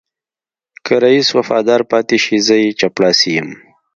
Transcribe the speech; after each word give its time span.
که 0.85 0.93
رئيس 1.03 1.27
وفادار 1.37 1.81
پاتې 1.91 2.17
شي 2.23 2.35
زه 2.47 2.55
يې 2.63 2.69
چپړاسی 2.79 3.29
یم. 3.37 3.49